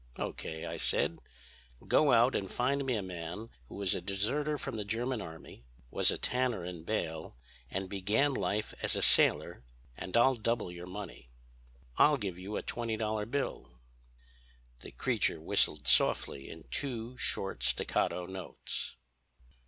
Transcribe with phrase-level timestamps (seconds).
[0.17, 0.33] "'O.
[0.33, 1.19] K.' I said.
[1.87, 5.63] 'Go out and find me a man who is a deserter from the German Army,
[5.91, 7.37] was a tanner in Bale
[7.69, 9.63] and began life as a sailor,
[9.95, 13.77] and I'll double your money—I'll give you a twenty dollar bill.'
[14.79, 18.95] "The creature whistled softly in two short staccato notes.